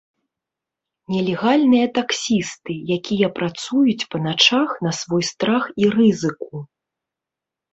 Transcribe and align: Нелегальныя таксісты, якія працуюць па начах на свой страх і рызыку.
Нелегальныя 1.15 1.87
таксісты, 1.97 2.73
якія 2.97 3.27
працуюць 3.41 4.07
па 4.15 4.23
начах 4.27 4.69
на 4.87 4.91
свой 5.01 5.23
страх 5.31 5.63
і 5.83 5.93
рызыку. 5.99 6.67